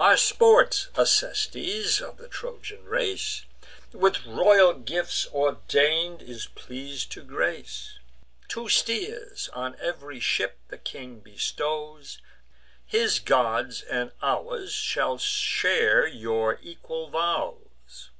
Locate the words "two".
8.48-8.68